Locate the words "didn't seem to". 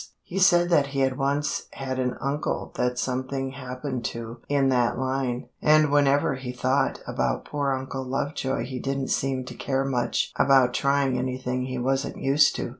8.79-9.53